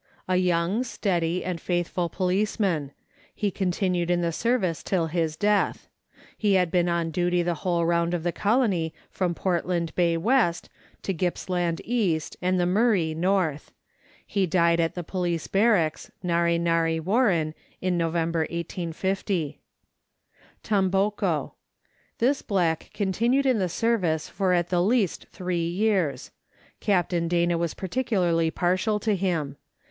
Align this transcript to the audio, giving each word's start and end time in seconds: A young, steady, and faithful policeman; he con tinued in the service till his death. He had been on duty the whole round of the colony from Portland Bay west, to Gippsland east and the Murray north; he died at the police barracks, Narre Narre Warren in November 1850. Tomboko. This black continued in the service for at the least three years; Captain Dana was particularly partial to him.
A 0.27 0.37
young, 0.37 0.83
steady, 0.83 1.45
and 1.45 1.61
faithful 1.61 2.09
policeman; 2.09 2.91
he 3.35 3.51
con 3.51 3.67
tinued 3.71 4.09
in 4.09 4.21
the 4.21 4.31
service 4.31 4.81
till 4.81 5.05
his 5.05 5.35
death. 5.35 5.87
He 6.35 6.53
had 6.55 6.71
been 6.71 6.89
on 6.89 7.11
duty 7.11 7.43
the 7.43 7.53
whole 7.61 7.85
round 7.85 8.15
of 8.15 8.23
the 8.23 8.31
colony 8.31 8.95
from 9.11 9.35
Portland 9.35 9.93
Bay 9.93 10.17
west, 10.17 10.69
to 11.03 11.13
Gippsland 11.13 11.83
east 11.85 12.35
and 12.41 12.59
the 12.59 12.65
Murray 12.65 13.13
north; 13.13 13.71
he 14.25 14.47
died 14.47 14.79
at 14.79 14.95
the 14.95 15.03
police 15.03 15.45
barracks, 15.45 16.09
Narre 16.23 16.57
Narre 16.57 16.99
Warren 16.99 17.53
in 17.79 17.95
November 17.95 18.47
1850. 18.49 19.61
Tomboko. 20.63 21.53
This 22.17 22.41
black 22.41 22.89
continued 22.95 23.45
in 23.45 23.59
the 23.59 23.69
service 23.69 24.27
for 24.29 24.51
at 24.53 24.69
the 24.69 24.81
least 24.81 25.27
three 25.31 25.67
years; 25.67 26.31
Captain 26.79 27.27
Dana 27.27 27.55
was 27.55 27.75
particularly 27.75 28.49
partial 28.49 28.99
to 29.01 29.15
him. 29.15 29.57